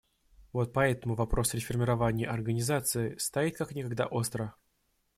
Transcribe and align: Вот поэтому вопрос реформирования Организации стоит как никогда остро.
Вот 0.51 0.73
поэтому 0.73 1.13
вопрос 1.13 1.53
реформирования 1.53 2.25
Организации 2.27 3.15
стоит 3.17 3.57
как 3.57 3.75
никогда 3.75 4.07
остро. 4.07 4.55